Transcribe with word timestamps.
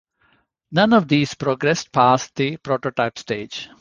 None 0.71 0.93
of 0.93 1.07
these 1.07 1.35
progressed 1.35 1.91
past 1.91 2.33
the 2.33 2.57
prototype 2.57 3.19
stage. 3.19 3.69